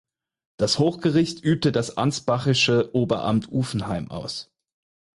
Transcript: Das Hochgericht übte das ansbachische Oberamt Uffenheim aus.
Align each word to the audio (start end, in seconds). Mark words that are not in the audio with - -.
Das 0.57 0.79
Hochgericht 0.79 1.43
übte 1.45 1.71
das 1.71 1.95
ansbachische 1.97 2.89
Oberamt 2.95 3.51
Uffenheim 3.51 4.09
aus. 4.09 4.49